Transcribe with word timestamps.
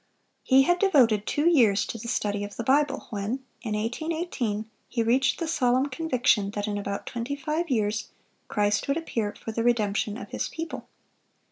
He 0.41 0.63
had 0.63 0.79
devoted 0.79 1.27
two 1.27 1.47
years 1.47 1.85
to 1.85 1.99
the 1.99 2.07
study 2.07 2.43
of 2.43 2.55
the 2.55 2.63
Bible, 2.63 3.05
when, 3.11 3.45
in 3.61 3.75
1818, 3.75 4.67
he 4.89 5.03
reached 5.03 5.39
the 5.39 5.47
solemn 5.47 5.89
conviction 5.89 6.49
that 6.55 6.67
in 6.67 6.79
about 6.79 7.05
twenty 7.05 7.35
five 7.35 7.69
years 7.69 8.07
Christ 8.47 8.87
would 8.87 8.97
appear 8.97 9.35
for 9.39 9.51
the 9.51 9.61
redemption 9.61 10.17
of 10.17 10.29
His 10.29 10.49
people. 10.49 10.87